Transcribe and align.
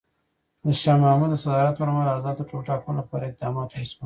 د 0.63 0.65
شاه 0.81 1.01
محمود 1.03 1.29
د 1.31 1.35
صدارت 1.43 1.73
پر 1.79 1.89
مهال 1.95 2.09
ازادو 2.15 2.47
ټولټاکنو 2.49 2.97
لپاره 2.99 3.23
اقدامات 3.29 3.69
وشول. 3.71 3.99